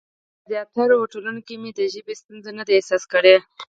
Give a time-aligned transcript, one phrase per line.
[0.41, 3.35] په زیاترو هوټلونو کې مې د ژبې ستونزه نه ده احساس کړې.